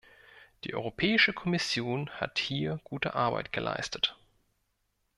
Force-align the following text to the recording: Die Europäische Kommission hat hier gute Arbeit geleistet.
Die 0.63 0.73
Europäische 0.73 1.31
Kommission 1.31 2.09
hat 2.09 2.39
hier 2.39 2.79
gute 2.85 3.13
Arbeit 3.13 3.53
geleistet. 3.53 4.17